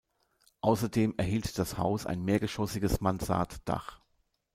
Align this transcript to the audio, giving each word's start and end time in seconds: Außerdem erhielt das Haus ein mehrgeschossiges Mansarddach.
Außerdem 0.61 1.13
erhielt 1.17 1.59
das 1.59 1.77
Haus 1.77 2.07
ein 2.07 2.23
mehrgeschossiges 2.23 3.01
Mansarddach. 3.01 4.01